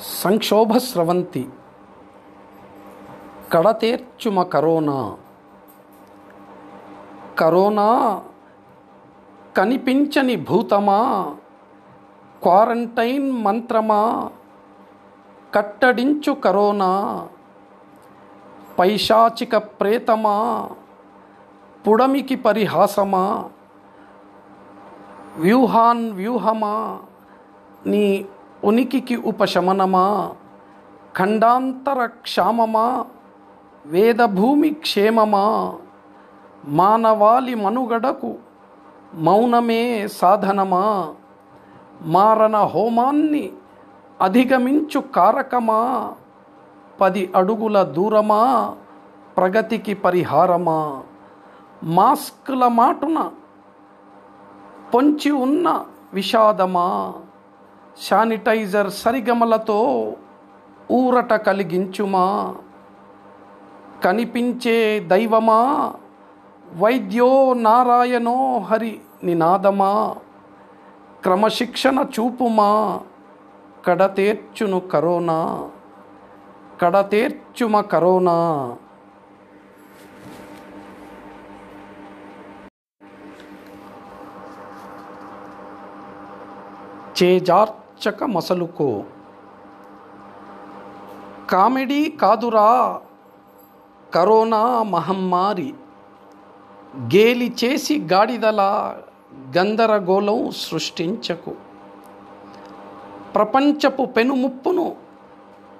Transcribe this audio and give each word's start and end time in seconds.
సంక్షోభ 0.00 0.76
స్రవంతి. 0.76 1.48
కడతేర్చుమ 3.52 4.42
corona. 4.42 5.16
Corona 7.38 8.22
కనిపించని 9.56 10.36
భూతమా. 10.36 11.34
క్వారంటైన్ 12.42 13.44
మంత్రమా. 13.44 14.30
కట్టడించు 15.54 16.32
కరోనా. 16.32 17.26
పైశాచిక 18.78 19.56
ప్రేతమా. 19.56 20.68
పుడమికి 21.88 22.36
పరిహాసమా. 22.36 23.50
వ్యూహాన్ 25.36 26.12
వ్యూహమా. 26.12 27.02
నీ 27.86 28.24
ఉనికికి 28.64 29.16
ఉపశమనమా? 29.16 30.32
ఖండాంతర 31.16 32.06
క్షామమా 32.06 33.04
వేదభూమి 33.86 34.70
క్షేమమా? 34.70 35.74
మానవాళి 36.64 37.54
మనుగడకు 37.54 38.34
మౌనమే 39.14 40.08
సాధనమా? 40.08 41.14
మారణ 42.02 42.56
హోమాన్ని 42.56 43.52
అధిగమించు 44.20 45.00
కారకమా? 45.00 46.12
పది 47.00 47.32
అడుగుల 47.36 47.82
దూరమా? 47.82 48.74
ప్రగతికి 49.36 49.94
పరిహారమా? 49.94 51.02
మాస్కుల 51.82 52.66
మాటున 52.66 53.30
పొంచి 54.94 55.30
ఉన్న 55.30 55.84
విషాదమా? 56.14 57.12
శానిటైజర్ 58.02 58.90
సరిగమలతో 58.90 60.12
ఊరట 60.92 61.32
కలిగించుమా? 61.32 62.56
కనిపించే 64.04 65.00
దైవమా? 65.00 65.92
వైద్యో 66.76 67.54
నారాయణో 67.54 68.58
హరి 68.58 69.00
నినాదమా? 69.24 70.16
క్రమశిక్షణ 71.22 72.04
చూపుమా? 72.20 73.00
కడతేర్చును 73.86 74.80
కరోనా? 74.80 75.70
కడతేర్చుమ 76.82 77.80
కరోనా? 77.80 78.76
చేజార్చక 88.04 88.24
మసలుకో. 88.24 89.04
కామెడీ 91.50 92.10
కాదురా 92.10 93.00
కరోనా 94.14 94.82
మహమ్మారి. 94.82 95.74
గేలి 96.98 97.54
చేసి 97.64 98.00
గాడిదల 98.12 98.60
గందరగోళం 99.56 100.50
సృష్టించకు. 100.50 101.54
ప్రపంచపు 103.34 104.04
పెనుముప్పును 104.04 104.96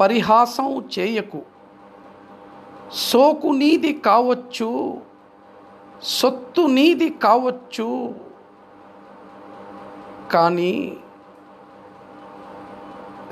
పరిహాసం 0.00 0.84
చేయకు. 0.98 1.42
సోకు 2.92 3.46
నీది 3.46 3.92
కావచ్చు 3.92 4.98
సొత్తు 6.02 6.60
నీది 6.60 7.10
కావచ్చు 7.10 8.14
కానీ 10.32 10.96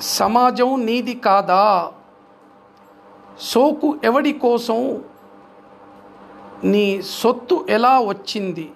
సమాజం 0.03 0.87
నీది 0.87 1.15
కాదా? 1.15 1.93
సోకు 3.41 3.99
ఎవడి 4.05 4.33
కోసం? 4.33 5.05
నీ 6.65 7.03
సొత్తు 7.03 7.67
ఎలా 7.69 8.01
వచ్చింది? 8.01 8.73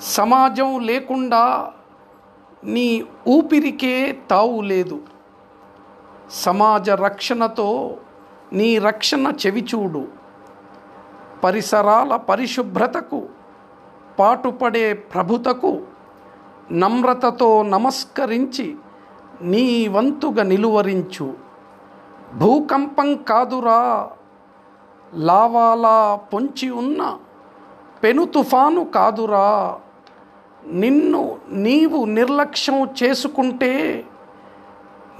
సమాజం 0.00 0.78
లేకుండా 0.78 1.72
నీ 2.64 3.04
ఊపిరికే 3.28 4.18
తావు 4.30 4.60
లేదు. 4.60 5.00
సమాజ 6.30 6.90
రక్షణతో 6.90 7.96
నీ 8.52 8.78
రక్షణ 8.78 9.32
చెవిచూడు. 9.46 10.08
పరిసరాల 11.44 12.16
పరిశుభ్రతకు 12.16 13.28
పాటుపడే 14.18 14.92
ప్రభుతకు 14.92 15.82
నమ్రతతో 16.72 17.62
నమస్కరించి 17.62 18.76
నీ 19.42 19.88
వంతుగా 19.88 20.42
నిలువరించు. 20.42 21.34
భూకంపం 22.36 23.14
కాదురా. 23.14 24.10
లావాలా 25.14 26.20
పొంచి 26.32 26.70
ఉన్న 26.70 27.18
పెను 28.02 28.24
తుఫాను 28.24 28.84
కాదురా. 28.84 29.80
నిన్ను 30.66 31.36
నీవు 31.48 32.04
నిర్లక్ష్యం 32.04 32.88
చేసుకుంటే 33.02 34.04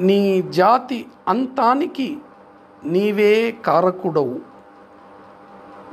నీ 0.00 0.42
జాతి 0.42 1.06
అంతానికి 1.28 2.18
నీవే 2.84 3.56
కారకుడవు. 3.66 4.40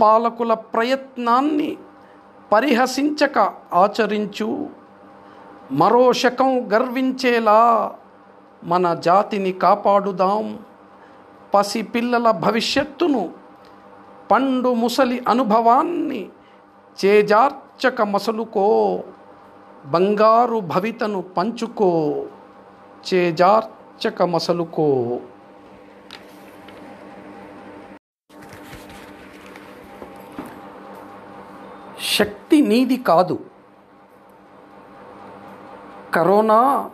పాలకుల 0.01 0.53
ప్రయత్నాన్ని 0.53 1.77
పరిహసించక 2.51 3.53
ఆచరించు. 3.73 4.67
మరో 5.71 6.13
శకం 6.13 6.73
గర్వించేలా 6.73 7.93
మన 8.63 8.93
జాతిని 8.93 9.51
కాపాడుదాం. 9.51 10.59
పసిపిల్లల 11.53 12.31
భవిష్యత్తును 12.31 13.29
పండు 14.31 14.73
ముసలి 14.73 15.25
అనుభవాన్ని 15.27 16.29
చేజార్చక 17.05 18.01
మసలుకో. 18.01 18.99
బంగారు 19.85 20.59
భవితను 20.59 21.21
పంచుకో. 21.21 22.25
చేజార్చక 23.13 24.23
మసలుకో. 24.23 25.19
శక్తి 32.01 32.61
నీది 32.61 32.97
కాదు. 32.97 33.45
కరోనా 36.13 36.89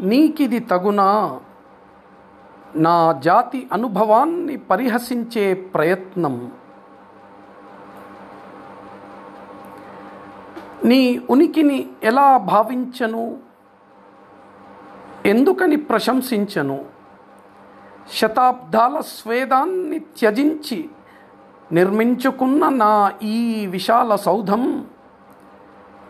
నీకిది 0.00 0.58
తగునా? 0.58 1.40
నా 2.76 3.12
జాతి 3.12 3.68
అనుభవాన్ని 3.72 4.56
పరిహసించే 4.56 5.54
ప్రయత్నం. 5.54 6.52
నీ 10.84 11.20
ఉనికిని 11.30 11.88
ఎలా 12.02 12.36
భావించను? 12.36 13.38
ఎందుకని 15.26 15.76
ప్రశంసించను? 15.76 16.84
శతాబ్దాల 18.12 19.00
స్వేదాన్ని 19.00 19.98
త్యజించి 19.98 20.90
నిర్మించుకున్న 21.72 22.68
నా 22.68 23.12
ఈ 23.22 23.66
విశాల 23.66 24.16
సౌధం 24.16 24.86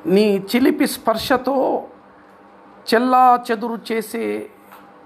నీ 0.07 0.39
చిలిపి 0.39 0.87
స్పర్శతో 0.87 1.85
చెల్లా 2.95 3.45
చెదురు 3.51 3.79
చేసే 3.93 4.51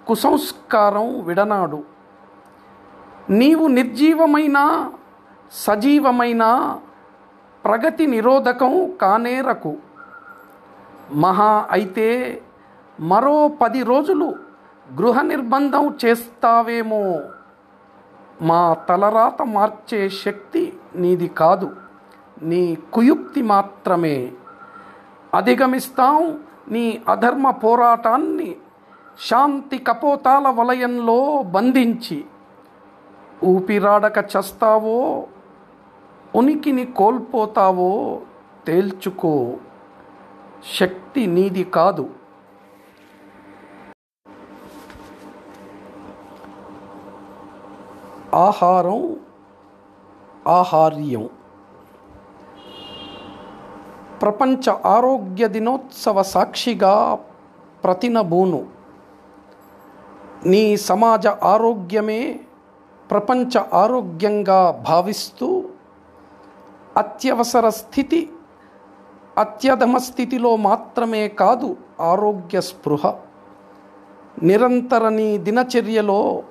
కుసంస్కారం 0.07 1.25
విడనాడు. 1.25 1.85
నీవు 3.31 3.67
నిర్జీవమైన 3.67 4.91
సజీవమైన 5.53 6.77
ప్రగతి 7.65 8.07
నిరోధకం 8.07 8.91
కానేరకు. 8.91 9.77
మహా 11.13 11.69
అయితే 11.71 12.43
మరో 13.01 13.49
పది 13.49 13.83
రోజులు 13.83 14.35
గృహ 14.97 15.23
నిర్బంధం 15.23 15.95
చేస్తావేమో. 16.05 17.21
మా 18.43 18.75
తలరాత 18.75 19.43
మార్చే 19.43 20.09
శక్తి 20.09 20.81
నీది 20.97 21.29
కాదు. 21.29 21.77
నీ 22.43 22.79
కుయుక్తి 22.93 23.43
మాత్రమే. 23.43 24.33
అధిగమిస్తాం 25.35 26.46
నీ 26.69 27.03
అధర్మ 27.09 27.51
పోరాటాన్ని 27.51 28.57
శాంతి 29.29 29.79
కపోతాల 29.79 30.49
వలయంలో 30.49 31.43
బంధించి 31.43 32.25
ఊపిరాడక 33.45 34.19
చస్తావో 34.19 35.27
ఉనికిని 36.35 36.85
కోల్పోతావో 36.85 38.21
తేల్చుకో. 38.67 39.55
శక్తి 40.81 41.27
నీది 41.27 41.65
కాదు. 41.65 42.11
ఆహారం 48.35 49.17
ఆహార్యం. 50.49 51.29
ప్రపంచ 54.23 54.71
ఆరోగ్య 54.87 55.49
దినోత్సవ 55.49 56.23
సాక్షిగా 56.23 57.19
ప్రతినబూను 57.85 58.67
నీ 60.47 60.77
సమాజ 60.77 61.27
ఆరోగ్యమే 61.27 62.41
ప్రపంచ 63.11 63.59
ఆరోగ్యంగా 63.75 64.85
భావిస్తూ 64.89 65.65
అత్యవసర 66.97 67.69
స్థితి 67.69 68.31
అత్యధమ 69.39 69.97
స్థితిలో 69.97 70.57
మాత్రమే 70.57 71.29
కాదు 71.29 71.77
ఆరోగ్య 72.01 72.61
స్పృహ. 72.61 73.15
నిరంతర 74.43 75.09
నీ 75.09 75.39
దినచర్యలో 75.39 76.43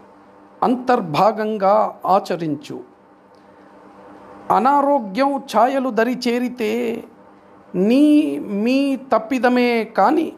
అంతర్భాగంగా 0.63 1.99
ఆచరించు. 2.05 2.79
అనారోగ్యం 4.55 5.37
ఛాయలు 5.37 5.89
దరి 5.89 6.21
చేరితే 6.27 7.03
నీ 7.75 8.39
మీ 8.39 8.95
తప్పిదమే 8.95 9.83
కానీ 9.83 10.33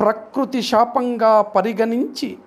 ప్రకృతి 0.00 0.62
శాపంగా 0.62 1.42
పరిగణించి 1.42 2.38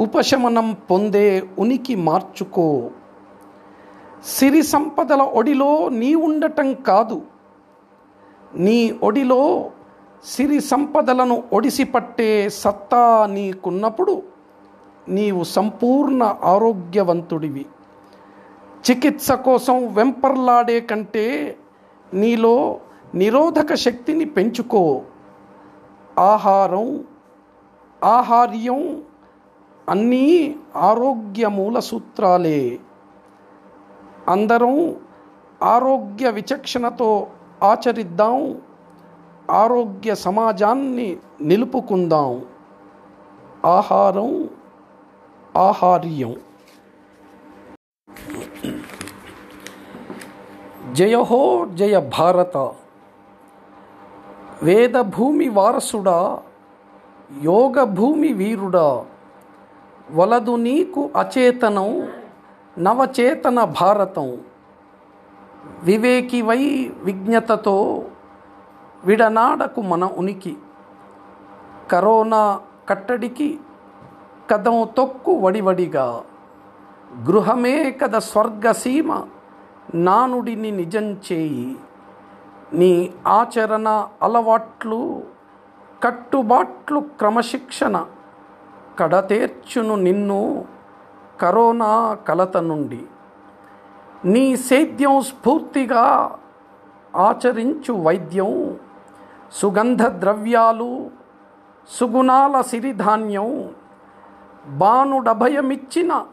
ఉపశమనం 0.00 0.76
పొందే 0.90 1.42
ఉనికి 1.58 1.94
మార్చుకో. 1.94 2.90
సిరి 4.24 4.62
సంపదల 4.62 5.22
ఒడిలో 5.22 5.88
నీ 5.88 6.14
ఉండటం 6.14 6.74
కాదు. 6.74 7.22
నీ 8.54 8.98
ఒడిలో 9.02 9.70
సిరి 10.24 10.60
సంపదలను 10.60 11.42
ఒడిసిపట్టే 11.52 12.48
సత్తా 12.48 13.26
నీకున్నప్పుడు 13.26 14.22
నీవు 15.08 15.44
సంపూర్ణ 15.44 16.34
ఆరోగ్యవంతుడివి. 16.42 17.66
చికిత్స 18.90 19.32
కోసం 19.32 19.94
వెంపర్లాడే 19.94 20.80
కంటే 20.80 21.56
నీలో 22.14 22.80
నిరోధక 23.14 23.74
శక్తిని 23.74 24.24
పెంచుకో. 24.24 25.02
ఆహారం 26.18 27.04
ఆహార్యం 28.04 29.02
అన్నీ 29.88 30.56
ఆరోగ్య 30.76 31.48
మూల 31.48 31.78
సూత్రాలే. 31.78 32.78
అందరం 34.28 34.96
ఆరోగ్య 35.62 36.30
విచక్షణతో 36.30 37.26
ఆచరిద్దాం. 37.62 38.60
ఆరోగ్య 39.50 40.14
సమాజాన్ని 40.14 41.16
నిలుపుకుందాం. 41.40 42.44
ఆహారం 43.66 44.48
ఆహార్యం. 45.56 46.36
జయహో 50.92 51.66
జయ 51.66 52.10
భారత. 52.18 52.72
వేదభూమి 54.62 55.48
వారసుడా 55.48 56.42
యోగభూమి 57.42 58.32
వీరుడా 58.32 59.06
వలదు 60.14 60.56
నీకు 60.56 61.10
అచేతనం 61.16 62.08
నవచేతన 62.78 63.64
భారతం. 63.64 64.38
వివేకివై 65.82 66.92
విజ్ఞతతో 67.04 68.04
విడనాడకు 69.04 69.80
మన 69.80 70.04
ఉనికి. 70.04 70.56
కరోనా 71.90 72.60
కట్టడికి 72.88 73.58
కదం 74.50 74.88
తొక్కు 74.96 75.32
వడివడిగా. 75.32 76.24
గృహమే 77.26 77.90
కద 77.90 78.18
స్వర్గసీమ 78.18 79.26
నానుడిని 79.94 80.70
నిజం 80.70 81.12
చేయి. 81.12 81.76
నీ 82.72 83.14
ఆచరణ 83.26 84.08
అలవాట్లు 84.22 85.22
కట్టుబాట్లు 86.02 87.00
క్రమశిక్షణ 87.00 88.06
కడతేర్చును 88.98 89.94
నిన్ను 89.94 90.64
కరోనా 91.40 92.14
కలత 92.14 92.56
నుండి. 92.56 93.06
నీ 94.24 94.56
సేద్యం 94.56 95.20
స్ఫూర్తిగా 95.20 96.38
ఆచరించు 97.16 97.92
వైద్యం 97.92 98.78
సుగంధ 99.52 100.06
ద్రవ్యాలు 100.06 101.10
సుగుణాల 101.88 102.60
సిరిధాన్యం 102.60 103.74
బాణుడభయమిచ్చిన 104.66 106.26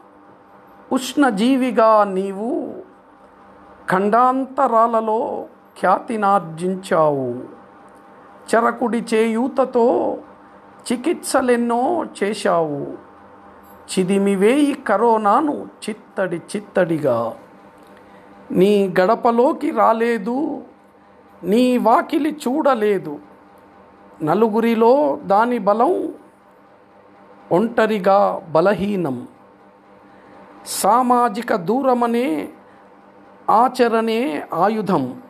ఉష్ణజీవిగా 0.92 2.04
నీవు 2.04 2.74
ఖండాంతరాలలో 3.90 5.46
ఖ్యాతినార్జించావు. 5.80 7.58
చరకుడి 8.54 9.04
చేయూతతో 9.14 10.18
చికిత్సలెన్నో 10.92 12.06
చేశావు. 12.22 13.08
చిదిమివేయి 13.88 14.72
కరోనాను 14.72 15.68
చిత్తడి 15.88 16.36
చిత్తడిగా. 16.36 17.36
నీ 18.50 18.94
గడపలోకి 19.00 19.70
రాలేదు 19.70 20.62
నీ 21.42 21.78
వాకిలి 21.78 22.36
చూడలేదు. 22.48 23.18
నలుగురిలో 24.22 25.18
దాని 25.22 25.58
బలం 25.58 26.14
ఒంటరిగా 27.52 28.42
బలహీనం. 28.50 29.28
సామాజిక 30.66 31.54
దూరమనే 31.54 32.48
ఆచరణే 33.50 34.48
ఆయుధం. 34.54 35.22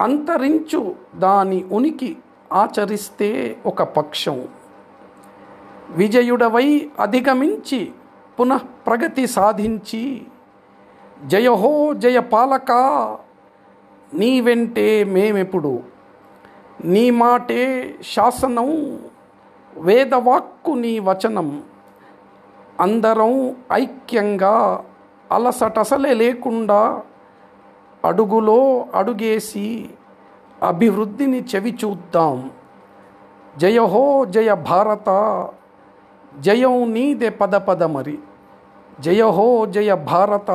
అంతరించు 0.00 0.94
దాని 1.14 1.64
ఉనికి 1.72 2.16
ఆచరిస్తే 2.52 3.56
ఒక 3.66 3.82
పక్షం. 3.82 4.48
విజయుడవై 5.90 6.90
అధిగమించి 7.00 7.92
పునః 8.40 8.56
ప్రగతి 8.56 9.26
సాధించి 9.26 10.22
జయహో 11.26 11.92
జయపాలక 11.92 12.72
నీ 14.14 14.40
వెంటే 14.40 15.04
మేమెప్పుడు. 15.04 15.82
నీ 16.84 17.10
మాటే 17.10 17.94
శాసనం 18.14 19.00
వేదవాక్కు 19.76 20.70
నీ 20.70 20.98
వచనం. 20.98 21.62
అందరం 22.80 23.56
ఐక్యంగా 23.72 24.84
అలసటసలే 25.32 26.14
లేకుండా 26.14 27.02
అడుగులో 28.04 28.86
అడుగేసి 28.94 29.90
అభివృద్ధిని 30.62 31.44
చెవి 31.54 31.78
చూద్దాం. 31.84 32.50
జయహో 33.58 34.24
జయ 34.24 34.54
భారత 34.54 35.08
జయం 36.40 36.94
నీదే 36.94 37.28
పద 37.28 37.54
పద 37.54 37.82
మరి. 37.82 38.18
జయహో 39.00 39.66
జయ 39.66 39.94
భారత 39.94 40.50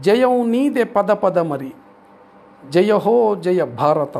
జయం 0.00 0.50
నీదే 0.50 0.84
పద 0.84 1.10
పద 1.10 1.38
మరి. 1.38 1.72
జయహో 2.70 3.34
జయ 3.34 3.64
భారత. 3.64 4.18